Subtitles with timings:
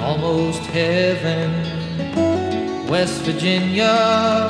[0.00, 1.50] Almost heaven,
[2.88, 4.48] West Virginia,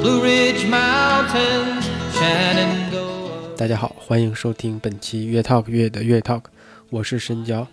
[0.00, 3.56] Blue Ridge Mountains, Shenandoah.
[3.56, 6.42] 大家好，欢迎收听本期越 Talk 越的越 Talk，
[6.90, 7.66] 我是深交。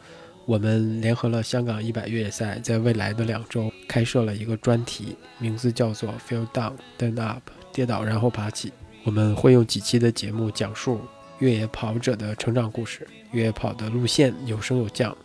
[0.46, 8.72] 我们联合了香港一百越野赛，在未来的两周开设了一个专题，名字叫做 Feel Down Then Up，跌倒然后爬起。
[9.04, 11.02] 我们会用几期的节目讲述
[11.40, 15.16] 越野跑者的成长故事，越野跑的路线有升有降，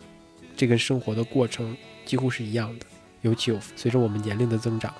[0.55, 2.85] 这跟生活的过程几乎是一样的，
[3.21, 3.59] 尤其有。
[3.75, 4.91] 随着我们年龄的增长，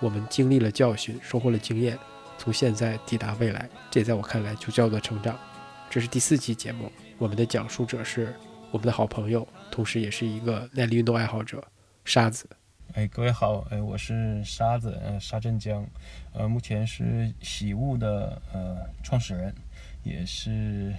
[0.00, 1.98] 我们经历了教训，收获了经验，
[2.36, 5.38] 从现在抵达未来，这在我看来就叫做成长。
[5.88, 8.34] 这是第四期节目，我们的讲述者是
[8.70, 9.48] 我们的好朋友。
[9.70, 11.64] 同时，也是一个耐力运动爱好者，
[12.04, 12.46] 沙子。
[12.94, 15.86] 哎，各位好，哎，我是沙子，呃，沙振江，
[16.32, 19.54] 呃，目前是喜物的呃创始人，
[20.02, 20.94] 也是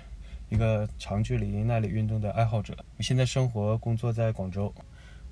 [0.50, 2.78] 一个长距离耐力运动的爱好者。
[2.98, 4.72] 我现在生活工作在广州，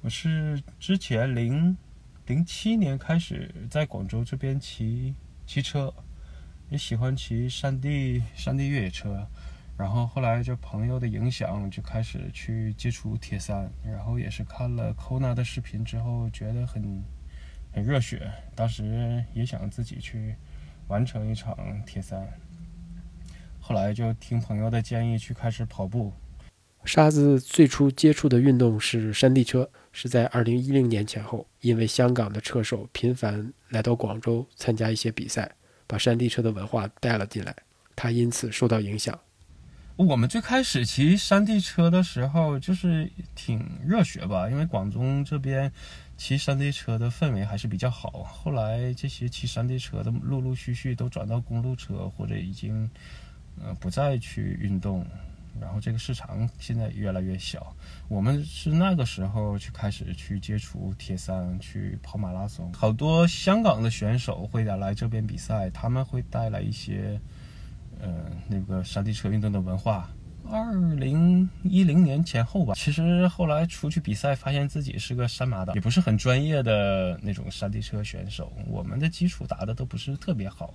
[0.02, 1.78] 我是之前零
[2.26, 5.14] 零七年开始在广州这边骑
[5.46, 5.94] 骑车，
[6.70, 9.28] 也喜欢骑山地山地越野车。
[9.78, 17.04] 然后后来就朋友的影响，就开始去接触铁三，然后也是看了 Kona 的视频之后，觉得很
[17.74, 20.36] 很热血，当时也想自己去
[20.88, 22.26] 完成一场铁三。
[23.60, 26.14] 后来就听朋友的建议去开始跑步。
[26.86, 35.52] 沙子最初接触的运动是山地车，是在2010年前后，因为香港的车手频繁来到广州参加一些比赛，
[35.88, 37.56] 把山地车的文化带了进来，
[37.96, 39.20] 他因此受到影响。
[39.98, 45.72] 我们最开始骑山地车的时候，就是挺热血吧，因为广东这边
[46.18, 48.10] 骑山地车的氛围还是比较好。
[48.24, 52.90] 后来这些骑山地车的陆陆续续都转到公路车，或者已经
[53.64, 55.06] 呃不再去运动，
[55.62, 57.74] 然后这个市场现在越来越小。
[58.10, 62.70] 我们是那个时候去开始去接触铁三，去跑马拉松。
[62.74, 67.18] 好多香港的选手会来这边比赛，他们会带来一些。
[68.00, 70.10] 呃，那个山地车运动的文化，
[70.50, 72.74] 二零一零年前后吧。
[72.76, 78.52] 其实后来出去比赛，发现自己是个山马党，也不是很专业的那种山地车选手。
[78.68, 80.74] 我们的基础打的都不是特别好，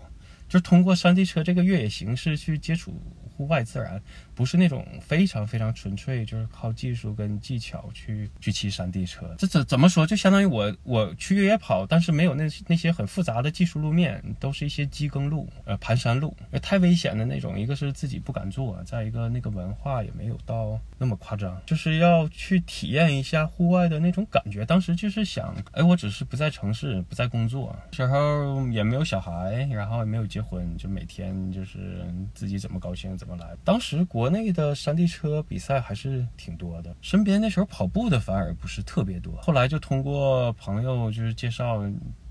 [0.48, 2.94] 就是通过山地车这个越野形式去接触。
[3.36, 3.98] 户外自然
[4.40, 9.34] 不是那种非常非常纯粹，就是靠技术跟技巧去去骑山地车。
[9.36, 10.06] 这怎怎么说？
[10.06, 17.58] 就相当于我我去越野跑，但是没有那那些很复杂的技术路面，都是一些机耕路、呃盘山路，太危险的那种。
[17.58, 24.64] 一个是自己不敢做，再一个那个文化也没有到那么夸张，就是要去体验一下户外的那种感觉。
[24.64, 33.36] 当时就是想，哎，我只是不在城市，不在工作，时候也没有小孩，然后也没有结婚，就每天就是自己怎么高兴怎么。
[33.40, 39.34] 来，当时国内的山地车比赛还是挺多的，身边那时候跑步的反而不是特别多。
[39.42, 41.82] 后来就通过朋友就是介绍，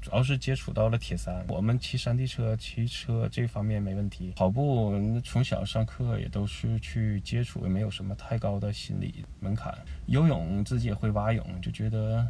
[0.01, 1.45] 主要是接触到了铁三。
[1.47, 9.77] 我们骑山地车、骑车这方面没问题，跑步从小上课也都是去接触，也没有什么太高的心理门槛。
[10.07, 12.25] 游泳自己也会蛙泳，就觉得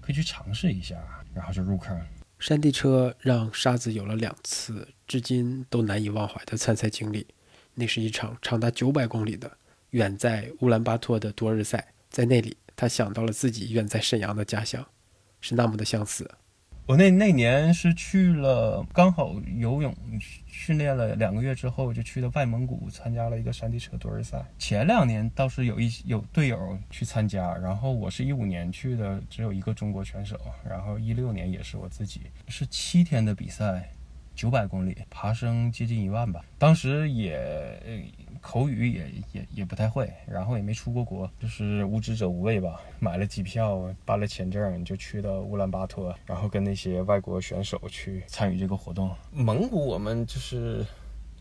[0.00, 0.96] 可以去尝试一下，
[1.32, 1.98] 然后就入坑。
[2.38, 7.24] 山地车让沙子有了两次至今都难以忘怀的参赛经历。
[7.74, 9.50] 那是一场长达九百公里的
[9.90, 14.86] 远在乌兰巴托的多日赛，在那里，他想到了自己远在沈阳的家乡，
[15.40, 16.30] 是那么的相似。
[16.84, 19.94] 我那那年是去了，刚好游泳
[20.46, 24.44] 训练了两个月之后，就去了外蒙古参加了一个山地车多日赛。
[24.58, 33.88] 前两年倒是有一有队友去参加，然后我是一五年去的，只有一个中国选手，然后一六年也是我自己，是七天的比赛。
[34.34, 36.44] 九百公里，爬升接近一万吧。
[36.58, 38.10] 当时也
[38.40, 42.80] 口语也也也不太会，然后也没出过国，就是无知者无畏吧。
[42.98, 49.14] 买了机票，办了签证，就去到乌兰巴托，然后跟那些外国选手去参与这个活动。
[49.30, 50.84] 蒙古我们就是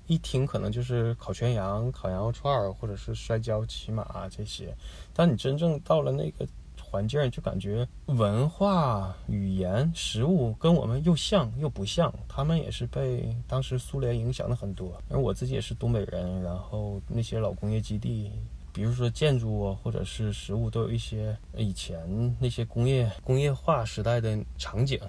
[0.07, 4.75] 一听可能就是烤全羊、烤羊肉串或者是摔跤、骑马这些，
[5.13, 6.47] 但你真正到了那个。
[6.91, 15.01] 环境就感觉文化、语言、食物跟我们又像又不像，他们也是被当时苏联影响的很多。
[15.07, 18.29] 而我自己也是东北人，然后那些老工业基地，
[18.73, 24.99] 比如说建筑啊，或者是食物，都有一些以前那些工业工业化时代的场景。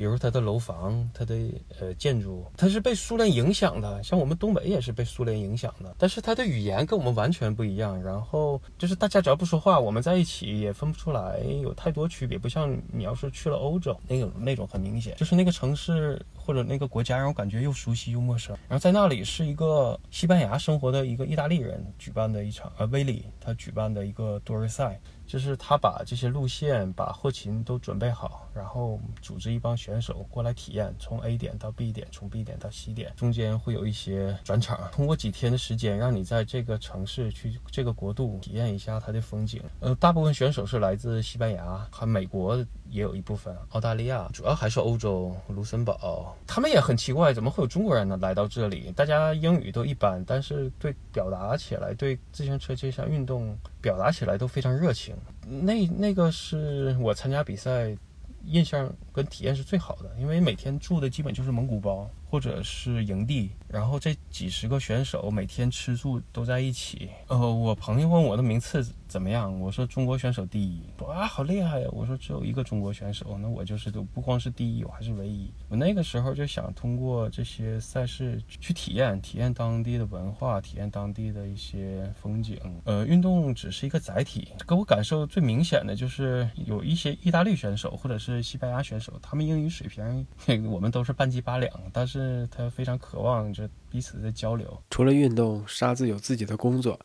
[0.00, 1.36] 比如它的楼房、它的
[1.78, 4.02] 呃建筑，它是被苏联影响的。
[4.02, 8.02] 像我们东北也是被苏联影响的，但是它的语言跟我们完全不一样。
[8.02, 12.38] 然后就是大家只要不说话，我们在一起也分不出来有太多区别。
[12.38, 18.56] 不像你要是去了欧洲，那种那种很明显，就是那个城市或者那个国家让我感觉又熟悉又陌生。
[18.70, 24.98] 然后在那里是一个西班牙生活的一个意大利人举办的一场，呃，威里他举办的一个多人赛。
[25.30, 34.90] 就是他把这些路线、把后勤都准备好，然后组织一帮选手过来体验，从 A 点到 B 点，从 B 点到 C 点，中间会有一些转场。
[34.90, 39.62] 通过几天的时间，让你在这个城市去这个国度体验一下它的风景。
[39.78, 42.56] 呃，大部分选手是来自西班牙，和美国
[42.90, 46.36] 也有一部分，澳大利亚，主要还是欧洲，卢森堡。
[46.46, 48.92] 他们也很奇怪，怎么会有中国人呢来到这里？
[48.96, 55.14] 大家英语都一般，但是对表达起来，对自行车这项运动表达起来都非常热情。
[55.46, 57.96] 那那个是我参加比赛，
[58.44, 67.10] 印象跟体验是最好的，因为每天住的基本就是蒙古包或者是营地，然后这几十个选手每天吃住都在一起。
[67.26, 68.86] 呃，我朋友问我的名次。
[69.10, 69.58] 怎么样？
[69.58, 71.88] 我说中国选手第一，哇，好厉害呀！
[71.90, 75.52] 我说只有一个中国选手，那我就是都不光是第一，我还是唯一。
[75.68, 82.56] 我那个时候就想通过这些赛事去体验，体验当地的文化，体验当地的一些风景。
[82.84, 90.24] 呃，运动只是一个载体，给我感受最明显的就是有一些意大利选手或者是西班牙选手，他们英语水平
[90.70, 92.19] 我们都是半斤八两，但是
[92.50, 94.82] 他非常渴望着彼此的交流。
[94.90, 96.98] 除了运动，沙子有自己的工作。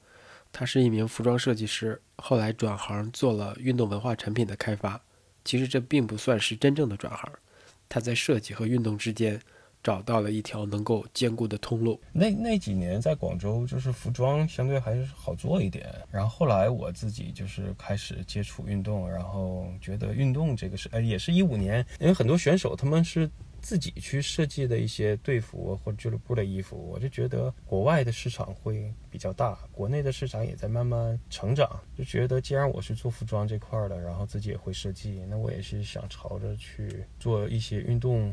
[0.58, 5.02] 他是一名服装设计师，后来转行做了运动文化产品的开发。
[5.44, 7.30] 其实这并不算是真正的转行，
[7.90, 9.38] 他在设计和运动之间
[9.84, 12.00] 找到了一条能够兼顾的通路。
[12.14, 15.94] 那那几年在广州，就是服装相对还是好做一点。
[16.10, 23.30] 然后后来我自己就是开始接触运动，然后觉得运动这个是，呃，也是一五年，因为很多选手他们是。
[23.66, 31.68] 自己去设计的一些队服或者俱乐部的衣服，我就觉得国外的市场会比较大，国内的市场也在慢慢成长。
[31.98, 38.32] 就觉得既然我是做服装这块的，然后自己也会设计，那我也是想朝着去做一些运动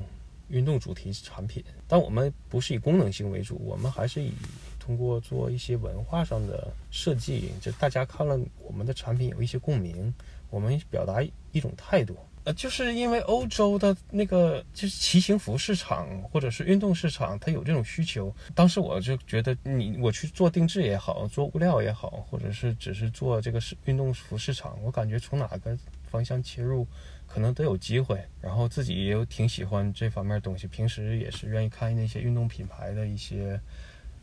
[0.49, 1.65] 运动主题产品。
[1.89, 4.33] 但我们不是以功能性为主，我们还是以
[4.79, 10.13] 通过做一些文化上的设计，就大家看了我们的产品有一些共鸣，
[10.51, 12.19] 我们表达一种态度。
[12.45, 18.35] 呃，就是因为欧洲的那个就是骑行服市场或者是运动市场，它有这种需求。
[18.53, 25.79] 当时我就觉得，你我去做定制也好，做物料也好，或者是只是做这个是运动服市场，我感觉从哪个
[26.11, 26.85] 方向切入，
[27.29, 28.21] 可能都有机会。
[28.41, 33.61] 然后自己也有挺喜欢这方面东西，平时也是愿意看那些运动品牌的一些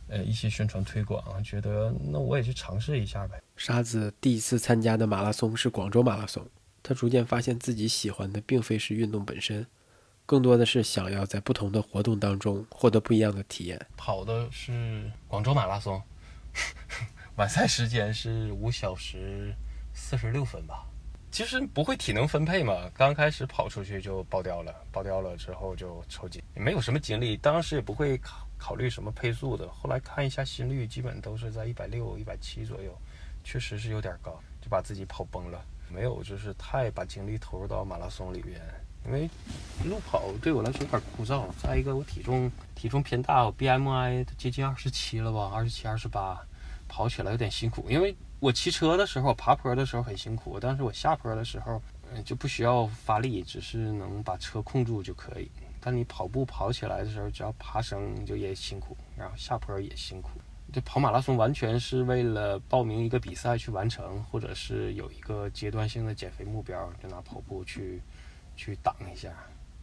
[0.09, 3.41] 呃一些宣传推广，觉得那我也去尝试一下呗。
[3.55, 6.45] 沙子第一次参加的马拉松是广州马拉松。
[6.81, 9.65] 他逐渐发现自己喜欢的并非是运动本身，
[10.25, 13.79] 更多的是想要在不同的活动当中获得不一样的体验。
[13.97, 16.01] 跑的是广州马拉松，
[17.35, 19.53] 完赛时间是五小时
[19.93, 20.85] 四十六分吧。
[21.31, 29.69] 其实不会体能分配嘛，刚开始跑出去就爆掉了，爆掉了之后就抽筋，也没有什么精力，当时也不会考考虑什么配速的。
[29.69, 32.97] 后来看一下心率，基本都是在一百六、一百七左右，
[33.43, 35.63] 确实是有点高，就把自己跑崩了。
[35.91, 38.59] 没有，就是太把精力投入到马拉松里边，
[39.05, 39.29] 因为
[39.85, 41.45] 路跑对我来说有点枯燥。
[41.61, 46.39] 再一个，我体重体重偏大，我 BMI 接近二十七了吧，二十七、二十八，
[46.87, 47.85] 跑起来有点辛苦。
[47.89, 51.81] 因为我骑车的时候，爬坡的时候很辛苦，但是我下坡的时候，
[52.13, 55.49] 嗯，就不需要发力，只是能把车控住就可以。
[55.81, 60.31] 但你跑步跑起来的时候，只要爬升就也辛苦，然后下坡也辛苦。
[60.71, 68.01] 这跑马拉松完全是为了报名一个比赛去完成，或者是有一个阶段性的减肥目标，就拿跑步去
[68.55, 69.31] 去挡一下。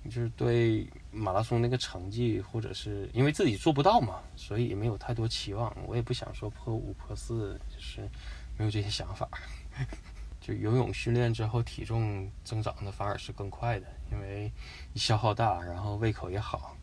[0.05, 5.77] 就是对马拉松那个成绩，或者是因为自己做不到嘛，所以没有太多期望。
[5.85, 8.09] 我也不想说破五破四，就是
[8.57, 9.29] 没有这些想法。
[10.41, 14.49] 就游泳训练之后，体重增长的反而是更快的，因为
[14.95, 16.77] 消耗大，然后胃口也好。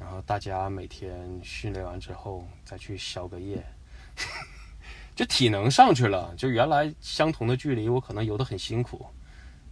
[0.00, 3.62] 然后大家每天训练完之后再去宵个夜，
[5.14, 6.34] 就体能上去了。
[6.36, 9.04] 就原来相同的距离，我可能游得很辛苦，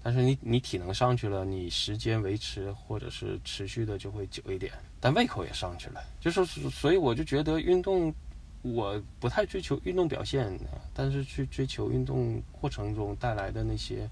[0.02, 4.70] 但是你你体能上去了，你时间维持或者是持续的就会久一点，
[5.00, 6.00] 但胃口也上去了。
[6.20, 8.14] 就是所以我就觉得运动，
[8.60, 10.56] 我不太追求运动表现，
[10.92, 14.06] 但是去追求运动过程中带来的那些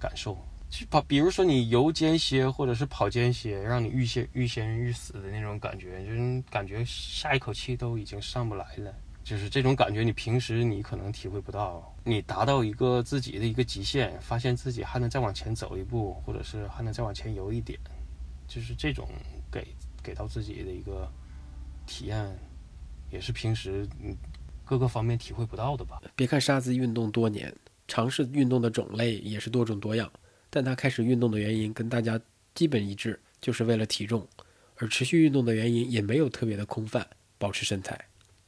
[0.00, 0.42] 感受。
[0.70, 8.94] 去跑，比如说你游间歇或者是跑间歇，让你欲仙欲仙欲死的那种感觉，就是感觉下一口气都已经上不来了，
[9.24, 11.94] 就是这种感觉，你平时你可能体会不到。
[12.04, 17.78] 你达到一个自己的一个极限，发现自己还能再往前走一步，或者是还能再往前游一点，
[18.46, 19.08] 就是这种
[19.50, 19.66] 给
[20.02, 21.10] 给到自己的一个
[21.86, 22.38] 体验，
[23.10, 24.16] 也是平时嗯
[24.64, 26.00] 各个方面体会不到的吧。
[26.14, 27.54] 别看沙子运动多年，
[27.86, 30.10] 尝试运动的种类也是多种多样，
[30.50, 32.20] 但他开始运动的原因跟大家
[32.54, 34.26] 基本一致，就是为了体重。
[34.76, 37.98] 而持续运动的原因也没有特别的空泛，保持身材。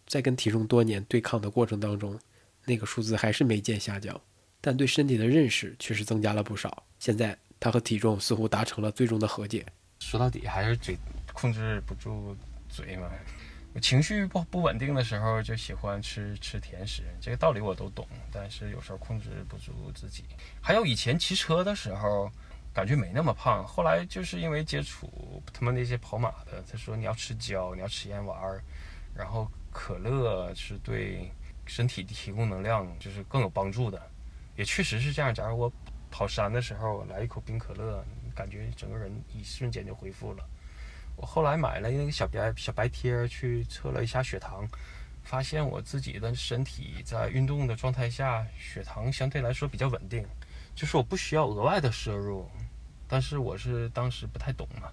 [0.07, 2.19] 在跟体重多年对抗的过程当中，
[2.65, 4.21] 那个数字还是没见下降，
[4.61, 6.85] 但对身体的认识却是增加了不少。
[6.99, 9.67] 现在他和体重似乎达成了最终的和解。
[9.99, 10.97] 说到底还是嘴
[11.33, 12.37] 控制不住
[12.69, 13.11] 嘴嘛。
[13.81, 20.25] 情绪不不稳定的时候就喜欢吃吃甜食，这个道理我都懂，但是有时候控制不住自己。
[20.61, 22.31] 还有以前骑车的时候，
[22.73, 28.63] 感觉没那么胖，后来就是因为接触他们那些跑马的，他说你要吃胶，你要吃盐丸儿，
[29.15, 29.51] 然后。
[29.73, 31.31] 可乐是对
[31.65, 34.03] 身体提供能量，就是更有帮助的，
[34.57, 35.33] 也确实是这样。
[35.33, 35.73] 假如我
[36.11, 40.45] 跑山的时候来一口冰可乐，感觉整个人一瞬间就恢复了。
[41.21, 44.67] 我后来买了那个小白小白贴去测了一下血糖，
[45.23, 50.27] 发现我自己的身体在运动的状态下，血糖相对来说比较稳定，
[50.75, 52.51] 就是我不需要额外的摄入。
[53.07, 54.89] 但是我是当时不太懂嘛，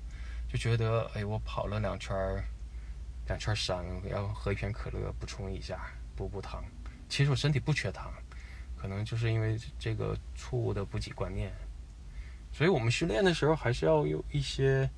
[0.52, 2.44] 就觉得哎，我跑了两圈儿。
[3.28, 6.64] 两圈山，要喝一瓶可乐补充一下，补补糖。
[7.10, 8.12] 其实我身体不缺糖，
[8.78, 11.52] 可能就是因为这个错误的补给观念。
[12.54, 14.90] 所以我们训练的时候还是要有一些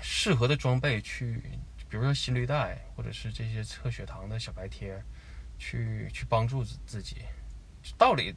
[0.00, 1.42] 适合的装备去，
[1.88, 4.98] 比如说心率带，或者是这些测血糖的小白贴，
[5.58, 7.16] 去去帮助自自己。
[7.98, 8.34] 道理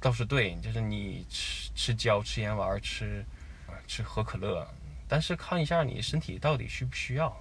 [0.00, 3.24] 倒是对，就是你吃吃胶、吃盐丸、吃
[3.86, 4.66] 吃喝可乐，
[5.06, 7.34] 但是看一下你身体到底需不需要。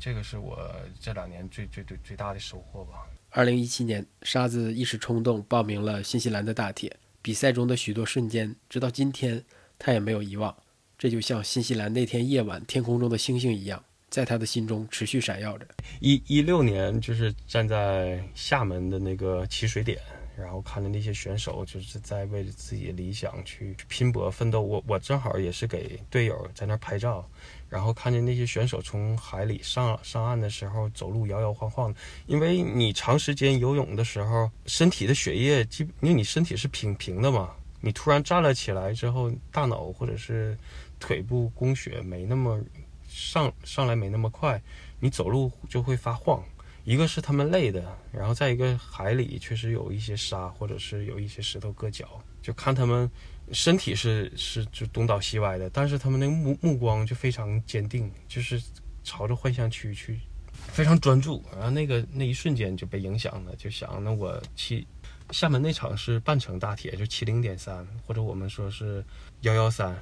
[0.00, 3.06] 这个是我这两年最最最最大的收获吧。
[3.30, 9.44] 二零一七年，沙子一时冲动报名了新西兰的大铁比赛中的许多瞬间，直到今天
[9.78, 10.56] 他也没有遗忘。
[10.98, 15.64] 这就像新西兰那天夜晚天空中的星星一样，在他的心中持续闪耀着。
[16.00, 19.96] 一一六年，就是站在厦门的那个起水点。
[20.36, 27.28] 然后看着那些选手就是在为着自己的理想去拼搏奋斗，我我正好也是给队友在那儿拍照，
[27.68, 37.50] 然后看见那些选手从海里上上岸的时候走路摇摇晃晃的，因为你长时间游泳的时候，身体的血液基因为你身体是平平的嘛，
[37.80, 40.56] 你突然站了起来之后，大脑或者是
[40.98, 42.60] 腿部供血没那么
[43.08, 44.60] 上上来没那么快，
[45.00, 46.42] 你走路就会发晃。
[46.84, 53.10] 一个是他们累的，然后再一个海里确实有一些沙，或者是有一些石头硌脚，就看他们
[53.52, 58.58] 身体是是就东倒西歪的，但是他们那目目光就非常坚定，就是
[59.04, 60.18] 朝着幻象区去，
[60.50, 61.44] 非常专注。
[61.52, 64.86] 然后那个那一瞬间就被影响了，就想那我骑
[65.30, 69.04] 厦门那场是半程大铁，就七零点三，或者我们说是
[69.42, 69.94] 幺幺三。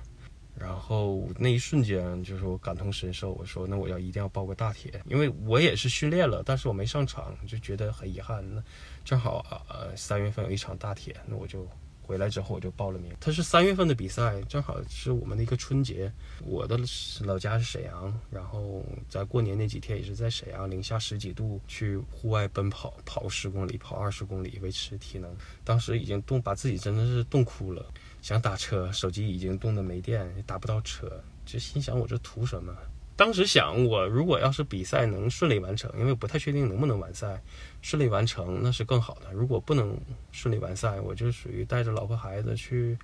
[0.59, 3.33] 然后那一瞬间，就是我感同身受。
[3.33, 8.43] 我说：“那我要一定要报个大铁，因为我也是训练了，但是我没上场，就觉得很遗憾。
[8.55, 8.63] 那
[9.05, 11.69] 正好呃三月份有一场大铁，那我就
[12.01, 13.13] 回来之后我就报了名。
[13.21, 16.11] 它是三月份的比赛，正好是我们的一个春节。
[16.43, 16.79] 我的
[17.21, 25.37] 老家是沈阳，然后在过年那几天也是在沈阳零下十几度去户外奔跑，跑十公里，跑二十公里维持体能。
[25.65, 27.85] 当时已经冻，把自己真的是冻哭了。”
[28.27, 31.09] 想打车，手机已经冻得没电，也打不到车，
[31.45, 32.77] 就心想我这图什么？
[33.15, 37.41] 当时想，我如果要是比赛能顺利完成，因为不太确定能不能完赛，
[37.83, 39.33] 顺利完成那是更好的。
[39.33, 39.97] 如果不能
[40.33, 42.99] 顺利完赛，我就属于带着老婆孩子去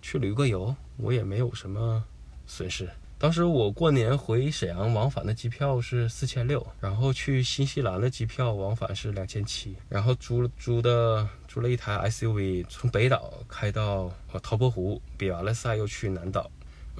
[0.00, 2.04] 去旅个游，我也没有什么
[2.46, 2.88] 损失。
[3.20, 14.08] 当时我过年回沈阳往返的机票是四千六，然后去新西兰的机票往返是两千七，然后租租的租了一台 SUV 从北岛开到
[14.40, 16.48] 陶泊湖，比完了赛又去南岛。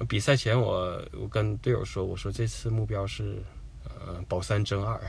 [0.09, 3.41] 比赛前我我跟队友说，我说这次目标是
[3.85, 4.99] 呃保三争二。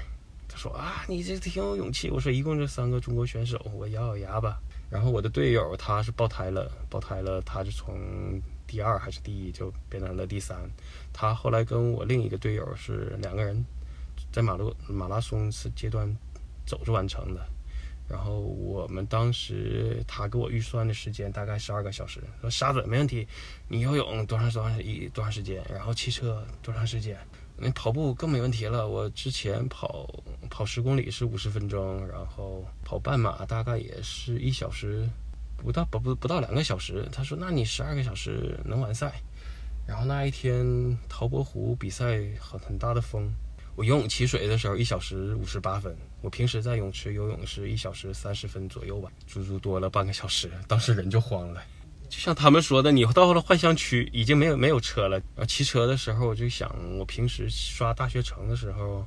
[0.48, 2.08] 他说啊你这挺有勇气。
[2.08, 4.60] 我说一共就三个中国选手，我咬咬牙吧。
[4.88, 8.40] 然后我的队友他是爆胎了，爆胎了他就从。
[8.70, 10.56] 第二还是第一就变成了第三。
[11.12, 13.64] 他后来跟我另一个队友是两个人
[14.30, 16.08] 在马路马拉松是阶段
[16.64, 17.44] 走着完成的。
[18.08, 22.20] 然后我们当时他给我预算的时间大概十二个小时。
[22.40, 23.26] 说沙子没问题，
[23.66, 25.60] 你游泳多长多长一多长时间？
[25.68, 27.18] 然后骑车多长时间？
[27.56, 28.88] 那跑步更没问题了。
[28.88, 30.08] 我之前跑
[30.48, 35.08] 跑十公里是五十分钟，然后跑半马大概也是一小时。
[35.60, 39.12] 不到不不不到两个小时，他说：“那你十二个小时能完赛？”
[39.86, 43.28] 然后那一天陶泊湖比赛很很大的风，
[43.74, 51.62] 我游泳起水的时候一小时五十八分，我平时在泳池游泳是一小时三十分左右吧，足足多了半个小时，当时人就慌了。
[52.08, 55.16] 就像他们说的，你到了幻象区已经没有没有车了。
[55.34, 59.06] 然后骑车的时候，我就想，我平时刷大学城的时候，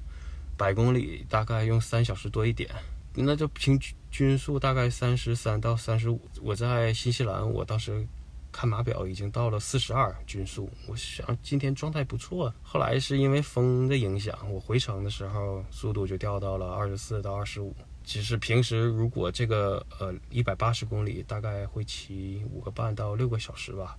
[0.57, 2.69] 百公里大概用三小时多一点，
[3.15, 3.79] 那就平
[4.09, 6.19] 均速大概三十三到三十五。
[6.41, 8.05] 我在新西兰，我当时
[8.51, 12.53] 看码表已经到了四十二均速，我想今天状态不错。
[12.61, 17.75] 后来是因为风的影响，我回程的时候速度就掉到了二十四到二十五。
[18.03, 23.97] 其实平时如果这个呃一百八十公里，大概会骑五个半到六个小时吧，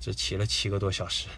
[0.00, 1.28] 这骑了七个多小时，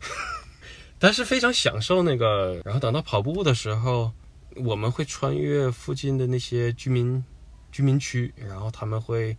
[0.98, 2.60] 但是非常享受那个。
[2.64, 4.12] 然后等到跑步的时候，
[4.56, 7.24] 我们会穿越附近的那些居民
[7.70, 9.36] 居民区，然后他们会。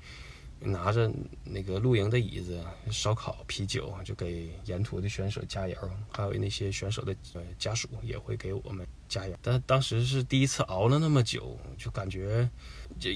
[0.62, 1.10] 拿着
[1.46, 2.62] 那个露营的椅子、
[2.92, 5.78] 烧烤、啤酒，就给沿途的选手加油。
[6.12, 9.34] 还有那些选手的呃家属也会给我们加油。
[9.42, 12.50] 但当时是第一次熬了那么久，就感觉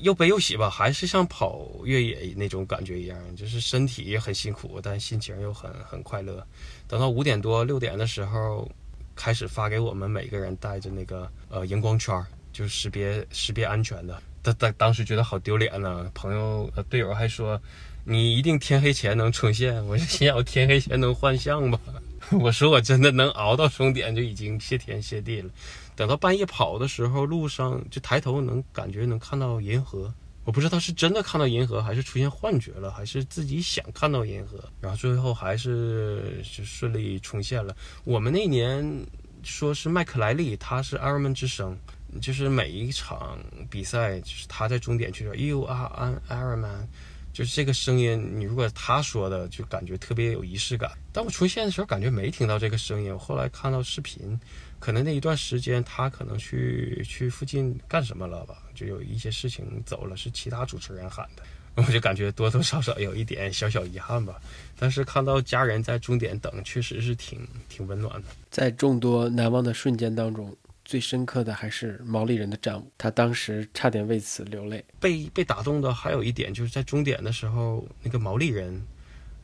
[0.04, 6.48] 又悲又喜吧，还是像跑越野那种感觉一样，就是身体很辛苦，但心情又很很快乐。
[6.88, 8.72] 等到五点多六点的时候，
[9.16, 14.22] 开始发给我们每个人带着那个呃荧光圈，就识别识别安全的。
[14.42, 17.62] 当当当时觉得好丢脸呢，朋友呃队友还说，
[18.04, 19.86] 你一定天黑前能出现。
[19.88, 21.80] 我就心想，我天黑前能换相吧？
[22.40, 25.50] 我说我真的能熬到终点就已经谢天谢地了。
[25.96, 30.14] 等到半夜跑的时候，路上就抬头能感觉能看到银河，
[30.46, 34.64] 我不知道是真的看到银河，还是出现幻觉了，还是自己想看到银河。
[34.82, 37.76] 然后最后还是就顺利冲线了。
[38.04, 39.06] 我们那年
[39.44, 41.78] 说是麦克莱利，他是 Ironman 之声。
[42.22, 43.40] 就是每一场
[43.72, 46.86] 比赛，就是他在终点去说 “You are an Ironman”，
[47.34, 48.40] 就是这个声音。
[48.40, 50.92] 你如果他说的，就感觉特别有仪式感。
[51.12, 53.12] 当我出现的时候，感觉没听到这个声音。
[53.12, 54.40] 我后来看到视频，
[54.84, 61.44] 可能那一段时间他可能去去附近干什么了吧，就有一些事情走了，是其他主持人喊的。
[61.82, 64.42] 我就感觉多多少少有一点小小遗憾吧。
[64.78, 68.28] 但是看到家人在终点等，确实是挺挺温暖的。
[68.52, 70.54] 在众多难忘的瞬间当中。
[70.86, 74.84] 最深刻的还是毛利人的战舞，他当时差点为此流泪。
[75.00, 78.86] 被被打动的还有一点，就是在终点的时候，那个毛利人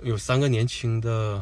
[0.03, 1.41] 有三个年轻的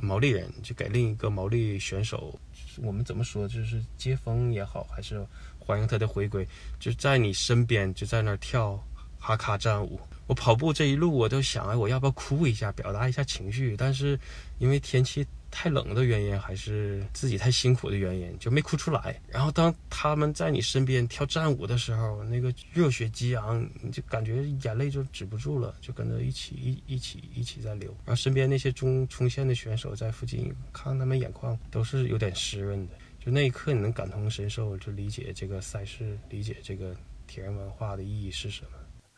[0.00, 2.38] 毛利人，就给另一个毛利选手，
[2.82, 5.26] 我们怎么说，就是接风也好，还是
[5.58, 6.46] 欢迎他的回归，
[6.78, 8.82] 就在你身边，就在那儿跳
[9.18, 10.00] 哈卡战舞。
[10.26, 13.76] 我跑步这一路，我都想，哎，我要不要哭一下，表达一下情绪？
[13.76, 14.18] 但是
[14.58, 15.26] 因为天气。
[15.58, 19.18] 太冷的原因，还是自己太辛苦的原因，就没哭出来。
[19.26, 27.88] 然后当他们在你身边跳战舞的时候，那个热血激昂，你就感觉眼泪就止不住了，就跟着一起一一起一起在流。
[28.04, 32.92] 然后身边那些冲冲线的选手在附近看他们眼眶都是有点湿润的。
[33.18, 36.94] 就那一刻你能感同身受，就理解这个赛事，理解这个
[37.26, 38.68] 铁人文化的意义是什么。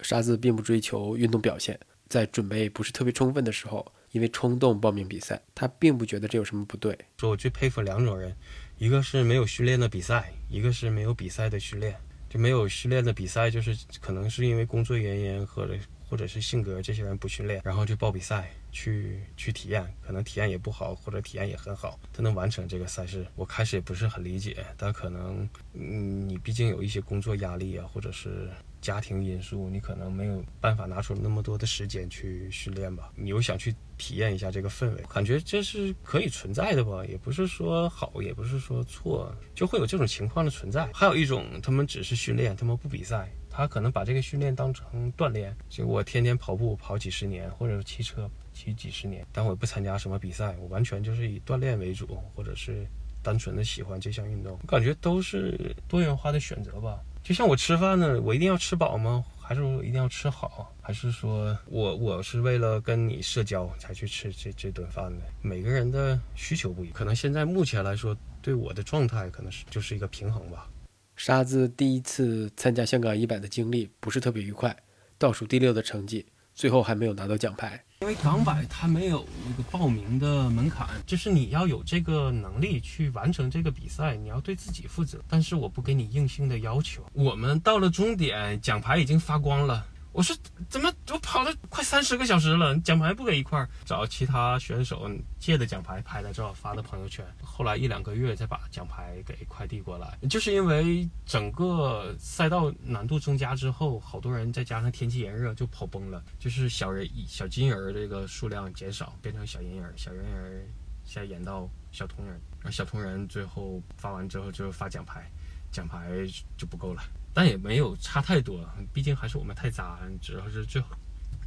[0.02, 1.76] 沙子并不追求运动表现，
[2.08, 3.84] 在准备不是特别充分的时候。
[4.12, 6.98] 因为冲动报名比赛，他并不觉得这有什么不对。
[7.18, 8.34] 说我最佩服两种人，
[8.78, 11.96] 一个是没有训练的比赛，一个是没有比赛的训练。
[12.28, 15.74] 就没有训练的比赛，就是可能是因为工作原因或者
[16.10, 23.26] 或者是性格，这些人不训练，然后就报比赛去去体验，可能体验也不好，或者体验也很好，他能完成这个赛事。
[23.34, 28.50] 我开始也不是很理解，但可能嗯，你毕竟有一些工作压力啊，或者是。
[28.80, 33.10] 家庭因素，你可能没有办法拿出那么多的时间去训练吧。
[33.16, 37.04] 你又想去体验一下这个氛围，感觉这是可以存在的吧？
[37.04, 40.88] 也不是说好，也不是说错，就会有这种情况的存在。
[40.92, 45.54] 还有一种，他们只是训练，他们不比赛，他可能把这个训练当成锻炼。
[45.68, 52.86] 就我天天跑步跑几十年，或者骑车骑几十年，但我不参加什么比赛，我完全就是以锻炼为主，或者是
[53.22, 54.56] 单纯的喜欢这项运动。
[54.62, 57.00] 我感觉都是多元化的选择吧。
[57.22, 59.24] 就像我吃饭呢，我一定要吃饱吗？
[59.38, 60.74] 还是说一定要吃好？
[60.82, 65.24] 还是说我我是为了跟你社交才去吃这这顿饭的？
[65.42, 70.68] 每个人的需求不一样，可能现在目前来说，对我的状态可能是就是一个平衡吧。
[71.16, 74.76] 沙子第一次参加香港一百的经历不是特别愉快，
[75.18, 77.82] 倒数第六的成绩，最后还没有拿到奖牌。
[78.00, 85.20] 因为港百它没有那个报名的门槛，就是你要有这个能力去完成这个比赛，你要对自己负责。
[85.26, 87.04] 但是我不给你硬性的要求。
[87.12, 89.84] 我们到了终点，奖牌已经发光了。
[90.12, 90.34] 我说
[90.68, 97.24] 怎么我跑了快三十个小时了，奖牌不给一块儿，找其他选手借的奖牌拍的照发的朋友圈。
[97.42, 110.66] 后来一两个月再把奖牌给快递过来，就是因为整个赛道难度增加之后，好多人再加上天气炎热就跑崩了，就是小人小金人这个数量减少，变成小银人，小银人
[111.04, 115.30] 现在演到小铜人，然后小铜人最后发完之后就发奖牌，
[115.70, 116.08] 奖牌
[116.56, 117.02] 就不够了。
[117.32, 120.88] 但也没有差太多，毕竟还是我们太渣，主要是最后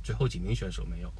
[0.03, 1.11] 最后几名选手没有，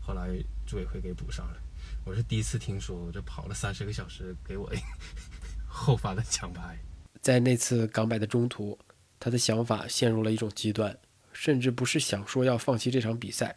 [0.00, 0.28] 后来
[0.66, 1.56] 组委会给补上了。
[2.04, 4.72] 我是第一次听说，我这跑了三十个小时，给我
[5.68, 6.78] 后发的奖牌。
[7.20, 8.78] 在那次港百的中途，
[9.18, 10.96] 他的想法陷入了一种极端，
[11.32, 13.54] 甚至不是想说要放弃这场比赛，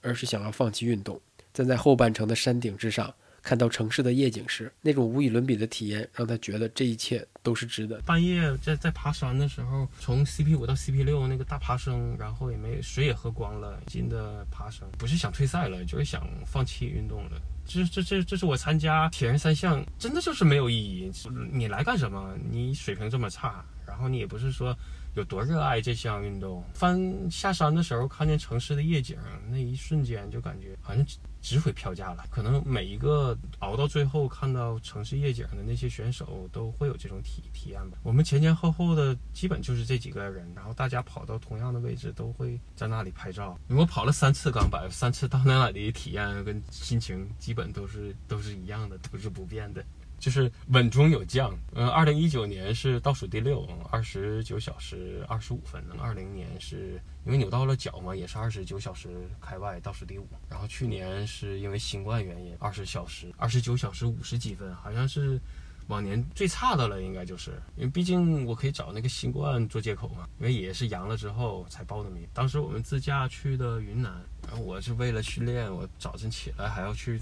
[0.00, 1.20] 而是想要放弃运动。
[1.52, 3.14] 站在后半程的山顶之上。
[3.42, 8.00] 看到城市的夜景时，那种无与伦比的体验，让他觉得这一切都是值得。
[8.02, 17.40] 半夜在在爬山的时候，从 CP 五到 CP 六那个大爬升，然后也没水也喝光了，近的爬升，不是想退赛了，就是想放弃运动了。
[17.66, 21.10] 这这这这是我参加铁人三项，真的就是没有意义。
[21.52, 22.34] 你来干什么？
[22.50, 24.76] 你水平这么差，然后你也不是说。
[25.14, 26.62] 有多热爱这项运动？
[26.74, 29.16] 翻下山的时候，看见城市的夜景，
[29.50, 31.04] 那一瞬间就感觉好像
[31.40, 32.24] 值回票价了。
[32.30, 37.98] 可能每一个熬到最后看到城市夜景的那些选手，都会有这种体体验吧。
[38.02, 43.58] 我们前前后后的基本就是这几个人，然后大家跑到同样的位置，都会在那里拍照。
[43.68, 49.84] 我跑了三次钢板，三次到那里的体验跟心情基本都是都是一样的，都是不变的。
[50.20, 55.82] 就是稳中有降，嗯，二零一九年是倒数第六，二十九小时二十五分。
[55.98, 59.08] 二零年是因为扭到了脚嘛，也是二十九小时
[59.40, 60.28] 开外倒数第五。
[60.48, 65.40] 然后去年是因为新冠原因，二十小时二十九小时五十几分，好像是
[65.88, 72.28] 往年最差的了，应该就是因为毕竟我可以找那个新冠做借口嘛，因为也是阳了之后才报的名。
[72.34, 74.12] 当时我们自驾去的云南，
[74.46, 77.18] 然后我是为了训练，我早晨起来还要去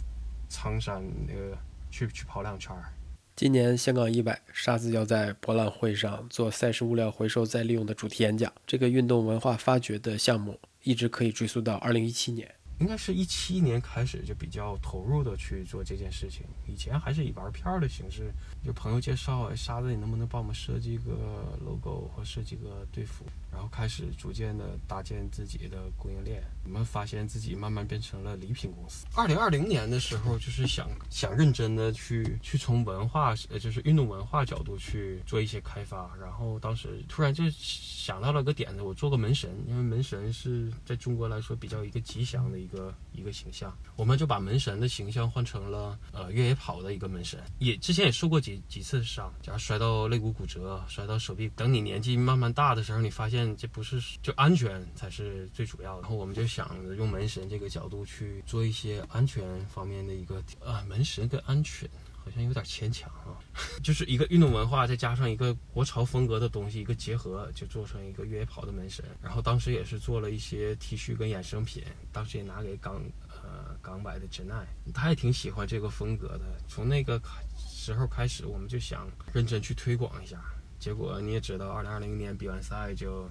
[0.48, 1.56] 苍山那个。
[1.90, 2.92] 去去跑两圈儿。
[3.36, 8.52] 今年香港一百，沙子要在博览会上做赛事物料回收再利用的主题演讲。
[8.66, 16.42] 这个运动文化发掘的项目一直可以追溯到二零一七年，应该是一七年开始就比较投入的去做这件事情。
[16.66, 18.32] 以前还是以玩片儿的形式，
[18.64, 23.24] 就朋友介绍，沙子你能不能帮我们设计个 logo 或设计个队服？
[23.50, 29.06] 然后开始逐渐的搭建自己的供应链，我们发现自己慢慢变成了礼品公司。
[29.16, 36.14] 二零二零年的时候，就是想想认真的去去从文化，呃，就是运动文化角度去做一些开发。
[36.20, 47.40] 然后当时突然就想到了个点子，我做个门神，因为门神是在中国来说比较一个吉祥的一一个一个形象，我们就把门神的形象换成了呃越野跑的一个门神。
[47.58, 51.48] 也之前也受过几几次伤，假如摔到肋骨骨折，摔到手臂。
[51.56, 53.38] 等你年纪慢慢大的时候，你发现。
[53.56, 61.88] 这不是就安全才是最主要的，然后我们就想着用门神这个角度去做一些安全方面的一个啊，门神跟安全
[62.28, 63.34] 好像有点牵强啊，
[63.82, 69.04] 就是一个运动文化再加上一个国潮风格的东西一个结合，就做成一个越野跑的门神。
[69.22, 73.02] 然后当时也是做了一些 T 恤跟衍生品，当时也拿给港
[73.42, 76.44] 呃港百的真爱，他也挺喜欢这个风格的。
[76.68, 77.20] 从那个
[77.56, 80.38] 时候开始，我们就想认真去推广一下。
[80.78, 83.28] 结果你也知道，二零二零年比完赛就，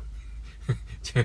[1.01, 1.23] 就，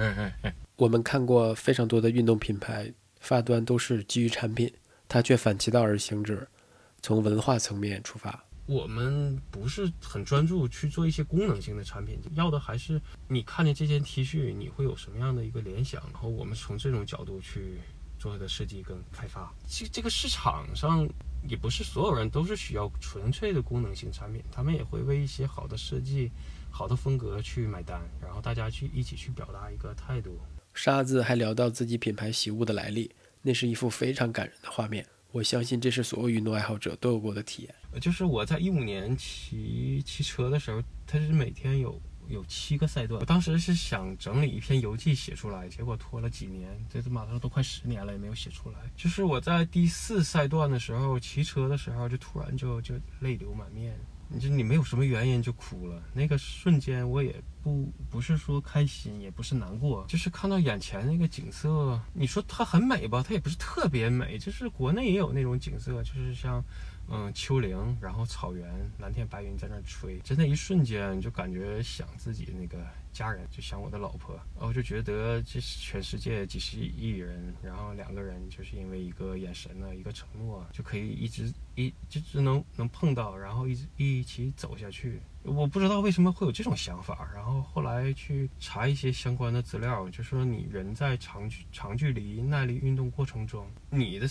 [0.76, 4.72] 我们看过非常多的运动品牌发端都是基于产品，
[5.08, 6.48] 它却反其道而行之，
[7.02, 8.44] 从文化层面出发。
[8.66, 16.00] 我们不是很专注去做一些功能性的产品，要的还是你看见这件 T 恤，你会有什么样的一个联想？
[16.12, 17.78] 然后我们从这种角度去
[18.18, 19.52] 做一个设计跟开发。
[19.68, 21.06] 这这个市场上。
[21.48, 26.30] 也不是所有人都是需要纯粹的功能性产品，他们也会为一些好的设计、
[26.70, 30.38] 好的风格去买单，然后大家去一起去表达一个态度。
[30.72, 33.10] 沙子还聊到自己品牌喜物的来历，
[33.42, 35.04] 那是一幅非常感人的画面。
[35.32, 38.00] 我相信这是所有运动爱好者都有过的体验。
[38.00, 42.00] 就是我在一五年骑骑车的时候，它是每天有。
[42.28, 48.78] 有七个赛段，我当时是想整理一篇游记写出来，结果拖了几年，这马上都快十年了也没有写出来。
[48.96, 53.98] 就是我在第四赛段的时候，骑车的时候就突然就就泪流满面，
[54.38, 56.02] 就你没有什么原因就哭了。
[56.12, 66.64] 那个瞬间我也不不是说开心，也不是难过，就是看到眼前那个景色，你说它很美吧，它也不是特别美，就是国内也有那种景色，就是像。
[67.14, 68.66] 嗯，丘陵，然后草原，
[68.98, 72.78] 蓝天白云在那吹，真的，一瞬间就感觉想自己那个
[73.12, 85.20] 家人，就想我的老婆，然后就觉得这全世界几十亿人，然后两个人就是因为一个眼神呢，一个承诺，就可以一直一就只能能碰到，然后一直一起走下去。
[85.42, 94.26] 我不知道为什么会有这种想法，然后后来去查一些相关的资料，就说你人在长距长距离耐力运动过程中，你的。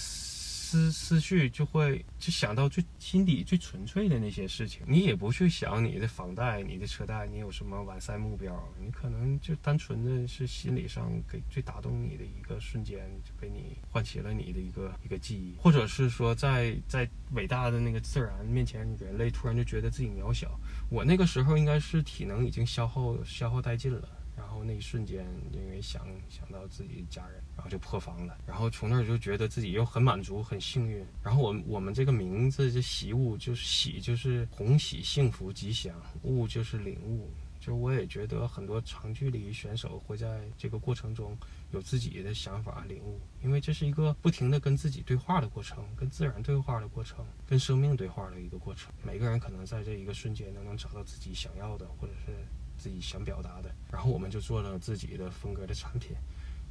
[0.71, 20.57] 思思绪就会就想到最心底最纯粹的那些事情，你也不去想你的房贷、你的车贷，你有什么完赛目标，你可能就单纯的是心理上给最打动你的一个瞬间，就给你唤起了你的一个一个记忆，或者是说在在伟大的那个自然面前，人类突然就觉得自己渺小。
[20.89, 24.07] 我那个时候应该是体能已经消耗消耗殆尽了。
[24.41, 25.23] 然后那一瞬间，
[25.54, 28.36] 因为想想到自己家人，然后就破防了。
[28.47, 31.06] 然后从那儿就觉得自己又很满足、很幸运。
[31.23, 37.30] 然后我我们这个名字这喜物就是喜，就是红喜、幸福、吉祥；物就是领悟。
[37.60, 41.38] 就我也觉得很多长距离选手会在这个过程中
[41.69, 48.91] 有自己的想法、领悟，因为这是一个不停的跟自己对话的过程，跟自然对话的过程，跟生命对话的一个过程。
[49.04, 52.34] 每个人可能在这一个瞬间都能找到自己想要的，或者是
[52.82, 53.70] 自己想表达的。
[53.91, 56.15] 然后我们就做了自己的风格的产品。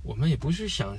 [0.03, 0.97] 我们也不是想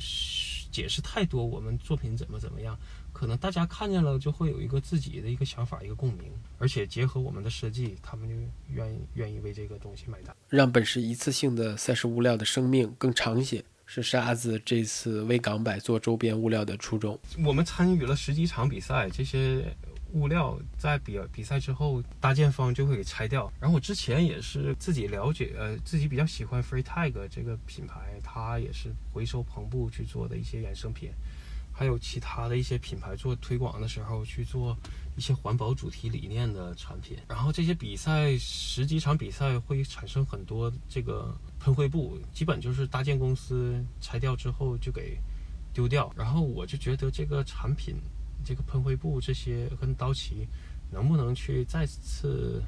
[0.72, 2.78] 解释太多，我们作品怎么怎么样，
[3.12, 8.36] 可能大家看见了就会有一个自己的一个想法、一个共鸣，而且结合我们的设计，他们就
[8.72, 10.36] 愿意愿意为这个东西买单。
[10.50, 17.20] 让本是一次性的赛事物料的生命更长些，是沙子这次为港百做周边物料的初衷。
[17.44, 19.76] 我们参与了十几场比赛，这些。
[20.14, 23.52] 物料在比比赛之后，搭建方就会给拆掉。
[23.60, 31.12] 然后我之前也是自己了解，呃，自己比较喜欢 Free Tag 这个品牌，它也是回收篷布去做的一些衍生品，
[31.72, 34.78] 还有其他的一些品牌做推广的时候去做
[35.16, 37.18] 一些环保主题理念的产品。
[37.28, 45.18] 然后这些比赛十几场比赛会产生很多这个喷绘布，基本就是搭建公司拆掉之后就给
[45.74, 46.12] 丢掉。
[46.18, 47.96] 然后我就觉得这个产品。
[48.44, 50.48] 这个喷绘布这些跟刀旗
[50.92, 52.62] 能不能去再次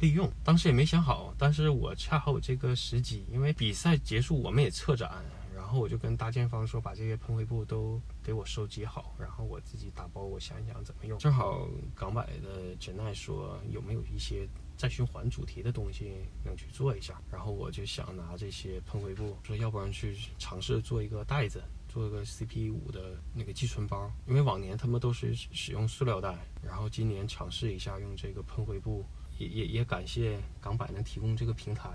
[0.00, 0.30] 利用？
[0.42, 11.18] 当时也没想好，但是我恰好有这个时机，因为比赛结束我们也撤展，然后我就跟搭建方说把这些喷绘布都给我收集好，然后我自己打包，我想一想怎么用。
[11.18, 16.12] 正好港百的简奈说有没有一些再循环主题的东西
[16.44, 21.62] 能去做一下，然后我就想拿这些喷绘布，说要不然去尝试做一个袋子。
[21.94, 29.04] 做个 CP 五的那个寄存包，因为往年他们都是使用塑料袋，然后今年尝试一下用这个喷绘布，
[29.38, 31.88] 也也也感谢港百能提供这个平台，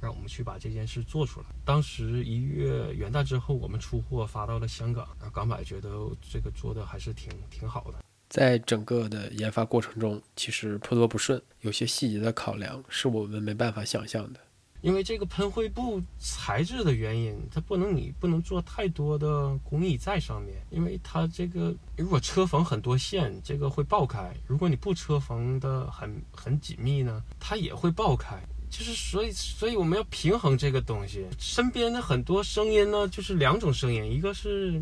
[0.00, 1.46] 让我们去把这件事做出来。
[1.64, 7.98] 当时一月元旦之后，我们出货发到了香港，然后港百觉得这个做的还是挺挺好的。
[8.28, 14.38] 在整个的研发过程中，其实颇多不顺，有些细节的考量是我们没办法想象的。
[14.82, 28.40] 因为这个喷绘布材质的原因，它不能你不能做太多的工艺在上面，因为它这个如果车缝很多线，这个会爆开；如果你不车缝的很很紧密呢，它也会爆开。
[28.70, 31.26] 就是所以，所以我们要平衡这个东西。
[31.40, 34.80] 身边的很多声音呢，就是两种声音，一个是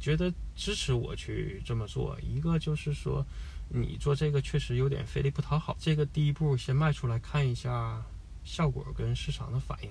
[0.00, 3.22] 觉得支持我去这么做，一个就是说
[3.68, 5.76] 你做这个确实有点费力不讨好。
[5.78, 8.02] 这个第一步先迈出来看一下。
[8.46, 9.90] 效果跟市场的反应，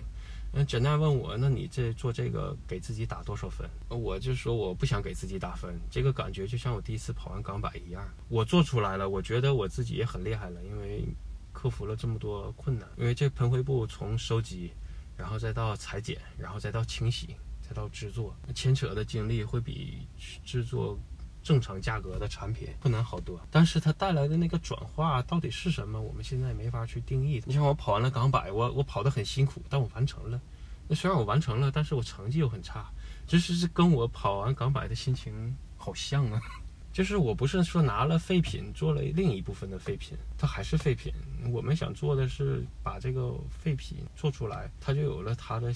[0.54, 3.70] 嗯，简单问我，那你这做这个给自己打多少分？
[3.89, 11.04] 我就说我不想给自己打分，这个感觉就像我第一次跑完港百一样，我做出来了，我觉得我自己也很厉害了，因为
[11.52, 12.88] 克服了这么多困难。
[12.98, 14.72] 因为这喷绘布从收集，
[15.18, 20.08] 然后再到裁剪，然后再到清洗，再到制作，牵扯的精力会比
[20.46, 20.98] 制作。
[21.46, 27.40] 正常价格的产品不难好多，但是它带来的那个转化到底是什么，我们现在没法去定义。
[27.46, 30.42] 你像我跑完了港百，我我跑得很辛苦，但我完成了。
[30.88, 32.90] 那虽然我完成了，但是我成绩又很差，
[33.28, 36.42] 就是是跟我跑完港百的心情好像啊。
[36.92, 41.14] 就是我不是说拿了废品做了另一部分的废品，它还是废品。
[41.52, 45.72] 我们想做的是把这个废品做出来，它就有了它的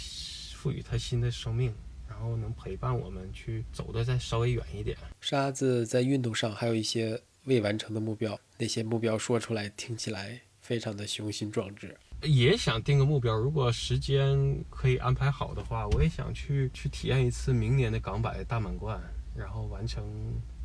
[0.55, 1.71] 赋予它新的生命。
[2.09, 4.97] 然后能陪伴我们去走的再稍微远一点。
[5.21, 11.95] 沙子在运动上还有一些未完成的目标，那些目标说出来听起来非常的雄心壮志。
[12.23, 14.37] 也想定个目标，如果时间
[14.69, 18.99] 可以安排好的话，我也想去去体验一次明年的港百大满贯，
[19.35, 20.03] 然后完成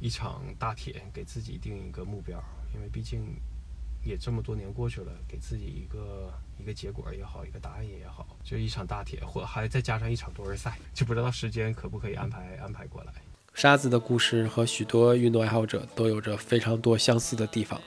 [0.00, 2.42] 一场大铁，给自己定一个目标，
[2.74, 3.36] 因为毕竟。
[4.04, 13.12] 也这么多年过去了，给自己一个一个结果也好，一个答案也好，就一场大铁，或还再加上一场多人赛，就不知道时间可不可以安排安排过来。
[13.54, 17.80] 沙子的故事和许多运动爱好者都有着非常多相似的地方，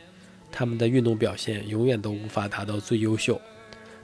[0.52, 3.40] 他们的运动表现永远都无法达到最优秀，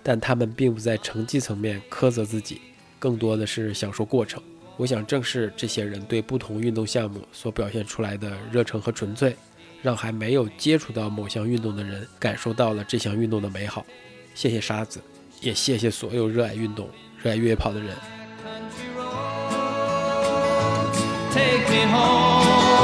[0.03, 2.61] 但他们并不在成绩层面苛责自己，
[2.99, 4.43] 更多的是享受过程。
[4.75, 9.35] 我想，正是这些人对不同运动项目所表现出来的热忱和纯粹。
[9.83, 13.85] 让还没有接触到某项运动的人感受到了这项运动的美好。
[14.33, 14.99] 谢谢沙子，
[15.41, 16.89] 也谢谢所有热爱运动、
[17.21, 17.95] 热爱越野跑的人。
[21.35, 22.83] in the me home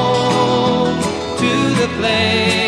[1.38, 2.59] to the place